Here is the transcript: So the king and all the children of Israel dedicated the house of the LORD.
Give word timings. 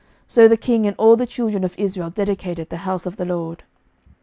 So 0.27 0.47
the 0.47 0.57
king 0.57 0.87
and 0.87 0.95
all 0.97 1.15
the 1.15 1.27
children 1.27 1.63
of 1.63 1.77
Israel 1.77 2.09
dedicated 2.09 2.69
the 2.69 2.77
house 2.89 3.05
of 3.05 3.17
the 3.17 3.25
LORD. 3.25 3.61